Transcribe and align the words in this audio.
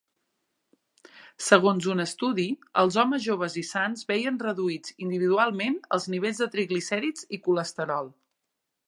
Segons 1.47 1.87
un 1.93 2.03
estudi, 2.05 2.45
els 2.83 2.97
homes 3.03 3.21
joves 3.25 3.57
i 3.63 3.65
sans 3.73 4.01
veien 4.13 4.39
reduïts 4.45 4.97
individualment 5.09 5.77
els 5.99 6.09
nivells 6.15 6.43
de 6.45 6.49
triglicèrids 6.57 7.29
i 7.39 7.43
colesterol. 7.51 8.11